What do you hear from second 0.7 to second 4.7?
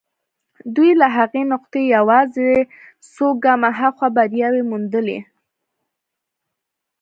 دوی له هغې نقطې يوازې څو ګامه هاخوا برياوې